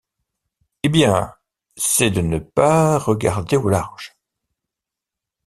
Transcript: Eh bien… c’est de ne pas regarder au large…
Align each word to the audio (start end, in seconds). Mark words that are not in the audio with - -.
Eh 0.81 0.89
bien… 0.89 1.35
c’est 1.77 2.09
de 2.09 2.21
ne 2.21 2.39
pas 2.39 2.97
regarder 2.97 3.55
au 3.55 3.69
large… 3.69 4.17